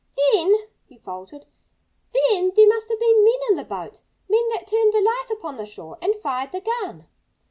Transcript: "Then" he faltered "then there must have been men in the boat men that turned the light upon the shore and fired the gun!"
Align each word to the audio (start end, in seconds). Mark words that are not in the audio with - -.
"Then" 0.33 0.55
he 0.89 0.97
faltered 0.97 1.45
"then 2.11 2.51
there 2.55 2.67
must 2.67 2.89
have 2.89 2.99
been 2.99 3.23
men 3.23 3.39
in 3.51 3.55
the 3.55 3.63
boat 3.63 4.01
men 4.27 4.49
that 4.49 4.65
turned 4.65 4.93
the 4.93 4.99
light 4.99 5.27
upon 5.31 5.57
the 5.57 5.65
shore 5.67 5.99
and 6.01 6.15
fired 6.23 6.51
the 6.51 6.61
gun!" 6.61 7.05